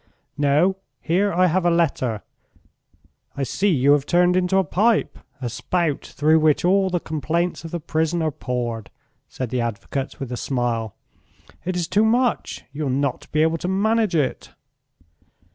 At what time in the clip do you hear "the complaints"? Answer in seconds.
6.89-7.63